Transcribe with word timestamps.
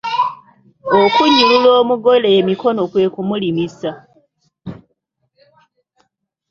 Okunnyulula 1.01 1.69
omugole 1.81 2.27
emikono 2.39 2.81
kwe 2.91 3.05
kumulimisa. 3.13 3.91